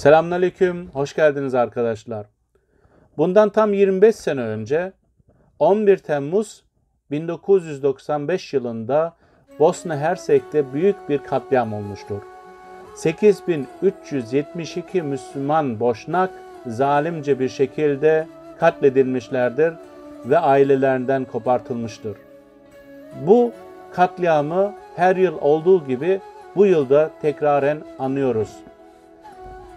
[0.00, 2.26] Selamünaleyküm, hoş geldiniz arkadaşlar.
[3.16, 4.92] Bundan tam 25 sene önce
[5.58, 6.64] 11 Temmuz
[7.10, 9.16] 1995 yılında
[9.58, 12.22] Bosna Hersek'te büyük bir katliam olmuştur.
[12.96, 16.30] 8372 Müslüman Boşnak
[16.66, 18.26] zalimce bir şekilde
[18.60, 19.74] katledilmişlerdir
[20.24, 22.16] ve ailelerinden kopartılmıştır.
[23.26, 23.52] Bu
[23.92, 26.20] katliamı her yıl olduğu gibi
[26.56, 28.56] bu yılda tekraren anıyoruz.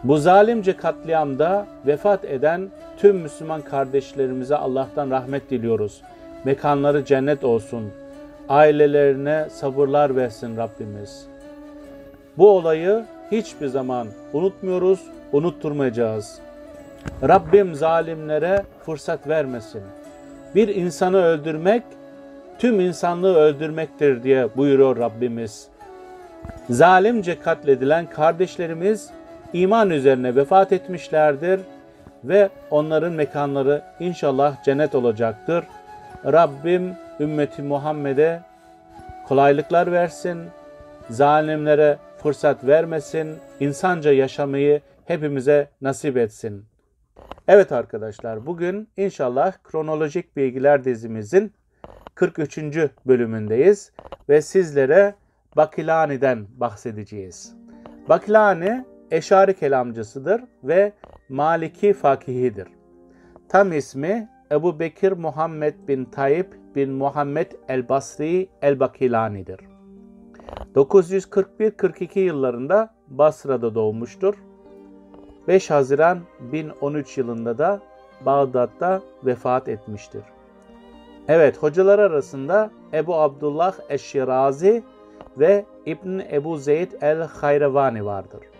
[0.03, 6.01] Bu zalimce katliamda vefat eden tüm Müslüman kardeşlerimize Allah'tan rahmet diliyoruz.
[6.43, 7.91] Mekanları cennet olsun.
[8.49, 11.27] Ailelerine sabırlar versin Rabbimiz.
[12.37, 14.99] Bu olayı hiçbir zaman unutmuyoruz,
[15.31, 16.39] unutturmayacağız.
[17.23, 19.81] Rabbim zalimlere fırsat vermesin.
[20.55, 21.83] Bir insanı öldürmek
[22.59, 25.67] tüm insanlığı öldürmektir diye buyuruyor Rabbimiz.
[26.69, 29.09] Zalimce katledilen kardeşlerimiz
[29.53, 31.61] iman üzerine vefat etmişlerdir
[32.23, 35.65] ve onların mekanları inşallah cennet olacaktır.
[36.25, 38.41] Rabbim ümmeti Muhammed'e
[39.27, 40.39] kolaylıklar versin,
[41.09, 46.65] zalimlere fırsat vermesin, insanca yaşamayı hepimize nasip etsin.
[47.47, 51.53] Evet arkadaşlar bugün inşallah kronolojik bilgiler dizimizin
[52.15, 52.59] 43.
[53.05, 53.91] bölümündeyiz
[54.29, 55.15] ve sizlere
[55.55, 57.55] Bakilani'den bahsedeceğiz.
[58.09, 60.93] Bakilani eşari kelamcısıdır ve
[61.29, 62.67] Maliki fakihidir.
[63.49, 69.59] Tam ismi Ebu Bekir Muhammed bin Tayyip bin Muhammed el-Basri el-Bakilani'dir.
[70.75, 74.35] 941-42 yıllarında Basra'da doğmuştur.
[75.47, 77.79] 5 Haziran 1013 yılında da
[78.25, 80.23] Bağdat'ta vefat etmiştir.
[81.27, 84.83] Evet, hocalar arasında Ebu Abdullah Eşşirazi
[85.37, 88.52] ve İbn Ebu Zeyd el-Hayravani vardır.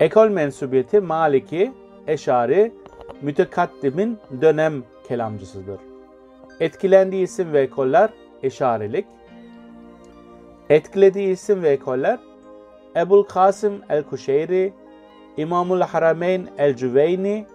[0.00, 1.72] Ekol mensubiyeti Maliki,
[2.06, 2.72] Eşari,
[3.22, 5.80] mütekaddimin dönem kelamcısıdır.
[6.60, 8.10] Etkilendiği isim ve ekoller
[8.42, 9.06] Eşarilik.
[10.70, 12.18] Etkilediği isim ve ekoller
[12.96, 14.72] Ebul Kasım el-Kuşeyri,
[15.36, 17.46] İmamul Harameyn el-Cüveyni,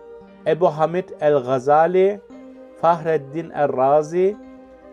[0.48, 2.20] Ebu Hamid el-Gazali,
[2.82, 4.38] Fahreddin el-Razi,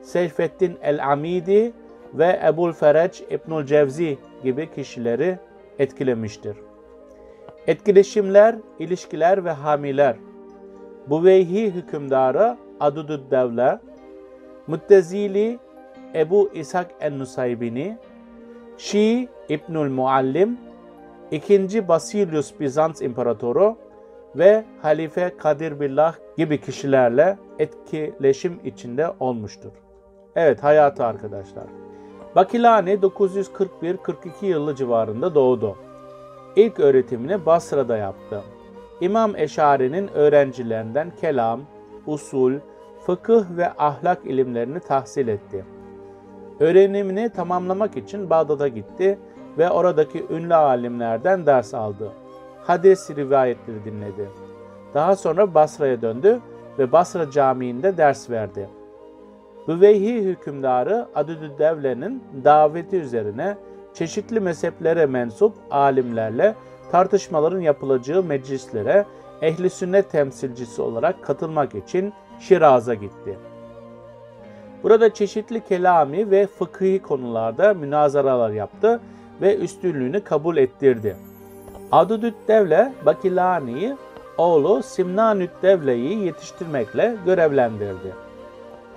[0.03, 1.73] Seyfettin el-Amidi
[2.15, 5.39] ve Ebul Fereç İbnül Cevzi gibi kişileri
[5.79, 6.68] etkilemiştir.
[7.69, 10.17] Etkileşimler, ilişkiler ve hamiler.
[11.07, 13.79] Buveyhi hükümdarı Adudud Devle,
[14.67, 15.59] Muttezili
[16.15, 17.99] Ebu İshak en-Nusaybini,
[18.79, 20.59] Şii İbnül Muallim,
[21.31, 23.77] İkinci Basilius Bizans İmparatoru
[24.37, 29.73] ve Halife Kadir Billah gibi kişilerle etkileşim içinde olmuştur.
[30.37, 31.65] Evet hayatı arkadaşlar.
[32.37, 35.77] Bakilani 941-42 yılı civarında doğdu.
[36.59, 38.43] İlk öğretimini Basra'da yaptı.
[39.01, 41.61] İmam Eşari'nin öğrencilerinden kelam,
[42.07, 42.53] usul,
[43.07, 45.65] fıkıh ve ahlak ilimlerini tahsil etti.
[46.61, 49.19] Öğrenimini tamamlamak için Bağdat'a gitti
[49.59, 52.13] ve oradaki ünlü alimlerden ders aldı.
[52.65, 54.29] Hadis rivayetleri dinledi.
[54.95, 56.41] Daha sonra Basra'ya döndü
[56.79, 58.69] ve Basra Camii'nde ders verdi.
[59.69, 63.57] Büveyhi hükümdarı Adüdüddevle'nin daveti üzerine
[63.95, 66.55] çeşitli mezheplere mensup alimlerle
[66.93, 69.05] tartışmaların yapılacağı meclislere
[69.43, 73.39] ehli sünnet temsilcisi olarak katılmak için Şiraz'a gitti.
[74.83, 79.01] Burada çeşitli kelami ve fıkhi konularda münazaralar yaptı
[79.41, 81.17] ve üstünlüğünü kabul ettirdi.
[81.93, 83.97] Adudüt Devle Bakilani'yi
[84.39, 88.15] oğlu Simnanüt Devle'yi yetiştirmekle görevlendirdi.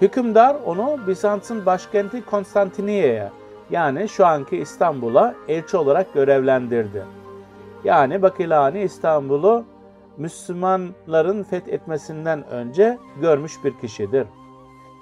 [0.02, 3.32] Hükümdar onu Bizans'ın başkenti Konstantiniye'ye
[3.72, 7.06] yani şu anki İstanbul'a elçi olarak görevlendirdi.
[7.84, 9.66] Yani Bakilani İstanbul'u
[10.18, 14.28] Müslümanların fethetmesinden önce görmüş bir kişidir.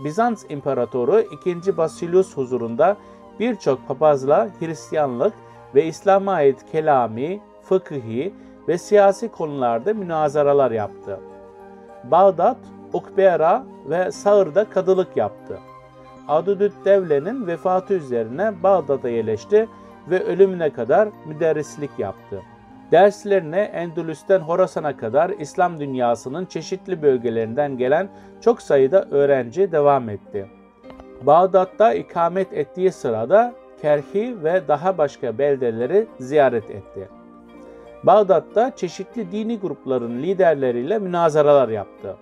[0.03, 1.77] Bizans İmparatoru 2.
[1.77, 2.97] Basilius huzurunda
[3.39, 5.33] birçok papazla Hristiyanlık
[5.75, 8.33] ve İslam'a ait kelami, fıkhi
[8.67, 11.19] ve siyasi konularda münazaralar yaptı.
[12.03, 12.57] Bağdat,
[12.93, 15.59] Ukbera ve Sağır'da kadılık yaptı.
[16.29, 19.67] Adudüt Devle'nin vefatı üzerine Bağdat'a yerleşti
[20.09, 22.41] ve ölümüne kadar müderrislik yaptı.
[22.91, 28.09] Derslerine Endülüs'ten Horasan'a kadar İslam dünyasının çeşitli bölgelerinden gelen
[28.41, 30.47] çok sayıda öğrenci devam etti.
[31.21, 37.09] Bağdat'ta ikamet ettiği sırada Kerhi ve daha başka beldeleri ziyaret etti.
[38.03, 42.15] Bağdat'ta çeşitli dini grupların liderleriyle münazaralar yaptı.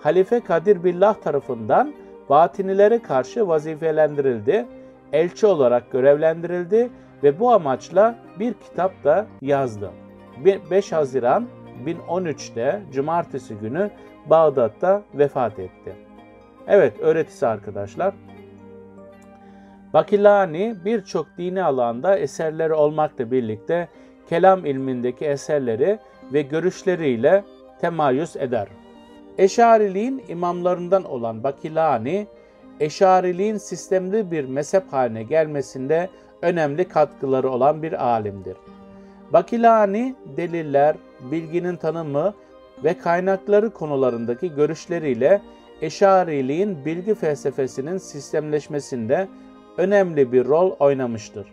[0.00, 1.92] Halife Kadir Billah tarafından
[2.30, 4.66] batinilere karşı vazifelendirildi,
[5.12, 6.90] elçi olarak görevlendirildi
[7.22, 9.90] ve bu amaçla bir kitap da yazdı.
[10.70, 11.48] 5 Haziran
[11.86, 13.90] 1013'te Cumartesi günü
[14.26, 15.94] Bağdat'ta vefat etti.
[16.66, 18.14] Evet öğretisi arkadaşlar.
[19.94, 23.88] Bakilani birçok dini alanda eserleri olmakla birlikte
[24.28, 25.98] kelam ilmindeki eserleri
[26.32, 27.44] ve görüşleriyle
[27.80, 28.68] temayüz eder.
[29.38, 32.26] Eşariliğin imamlarından olan Bakilani,
[32.80, 36.08] Eşariliğin sistemli bir mezhep haline gelmesinde
[36.42, 38.56] önemli katkıları olan bir alimdir.
[39.32, 40.96] Bakilani deliller,
[41.30, 42.34] bilginin tanımı
[42.84, 45.42] ve kaynakları konularındaki görüşleriyle
[45.82, 49.28] Eşariliğin bilgi felsefesinin sistemleşmesinde
[49.76, 51.46] önemli bir rol oynamıştır.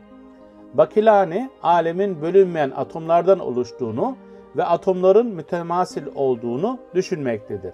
[0.73, 4.15] Bakilani, alemin bölünmeyen atomlardan oluştuğunu
[4.57, 7.73] ve atomların mütemasil olduğunu düşünmektedir.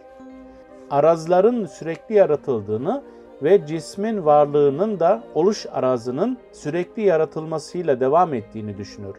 [0.92, 3.04] Arazların sürekli yaratıldığını
[3.44, 9.16] ve cismin varlığının da oluş arazının sürekli yaratılmasıyla devam ettiğini düşünür.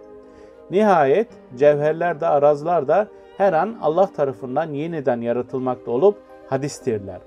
[0.71, 6.19] Nihayet cevherler de arazlar da her an Allah tarafından yeniden yaratılmakta olup
[6.49, 7.21] hadistirler.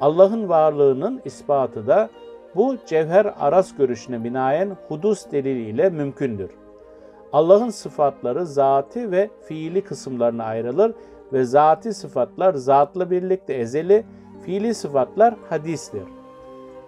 [0.00, 2.10] Allah'ın varlığının ispatı da
[2.54, 6.50] bu cevher araz görüşüne binaen hudus deliliyle mümkündür.
[7.34, 10.92] Allah'ın sıfatları zati ve fiili kısımlarına ayrılır
[11.32, 14.04] ve zati sıfatlar zatla birlikte ezeli,
[14.44, 16.02] fiili sıfatlar hadistir.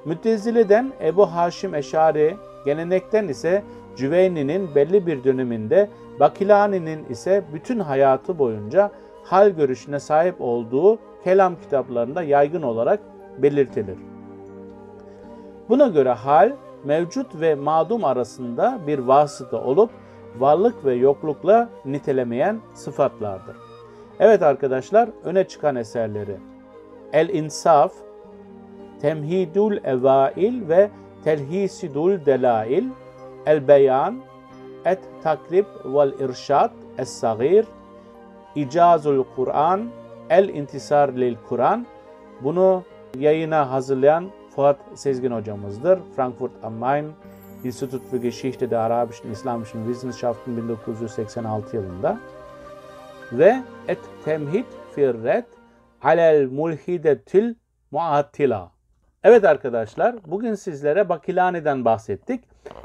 [0.05, 3.63] Müttezile'den Ebu Haşim Eşari, gelenekten ise
[3.97, 5.91] Cüveyni'nin belli bir döneminde,
[6.21, 8.91] Bakilani'nin ise bütün hayatı boyunca
[9.25, 13.01] hal görüşüne sahip olduğu kelam kitaplarında yaygın olarak
[13.39, 13.99] belirtilir.
[15.69, 16.53] Buna göre hal,
[16.85, 19.91] mevcut ve madum arasında bir vasıta olup
[20.39, 23.57] varlık ve yoklukla nitelemeyen sıfatlardır.
[24.21, 26.37] Evet arkadaşlar öne çıkan eserleri
[27.13, 27.93] El İnsaf,
[29.01, 30.91] Temhidul Evail ve
[31.25, 32.85] Telhisidul Delail,
[33.47, 34.21] El Beyan,
[34.85, 37.65] Et Takrib vel İrşad Es-Sagir,
[38.55, 39.91] İcazul Kur'an,
[40.31, 41.87] El İntisar lil Kur'an.
[42.41, 42.83] Bunu
[43.19, 45.99] yayına hazırlayan Fuat Sezgin hocamızdır.
[46.17, 47.07] Frankfurt am Main,
[47.65, 52.19] Institut für Geschichte der Arabischen Islamischen Wissenschaften 1986 yılında.
[53.33, 54.65] Ve Et Temhid
[54.95, 55.45] Firret
[56.03, 57.55] Alel Mulhidetil
[57.91, 58.71] Muattila.
[59.25, 62.45] Evet arkadaşlar, bugün sizlere Bakilani'den bahsettik.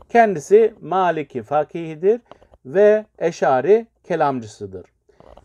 [0.10, 2.22] Kendisi Maliki fakihidir
[2.66, 4.86] ve Eşari kelamcısıdır.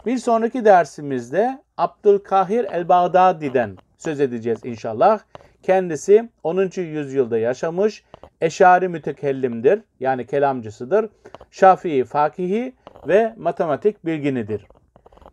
[0.07, 5.21] Bir sonraki dersimizde Abdülkahir el-Bağdadi'den söz edeceğiz inşallah.
[5.63, 6.71] Kendisi 10.
[6.77, 8.05] yüzyılda yaşamış,
[8.41, 11.09] eşari mütekellimdir yani kelamcısıdır.
[11.51, 12.75] Şafii fakihi
[13.09, 14.67] ve matematik bilginidir.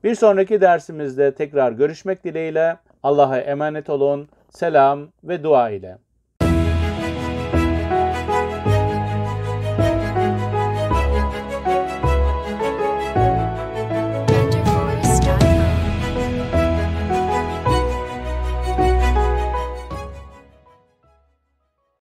[0.04, 4.30] Bir sonraki dersimizde tekrar görüşmek dileğiyle Allah'a emanet olun.
[4.50, 5.98] Selam ve dua ile.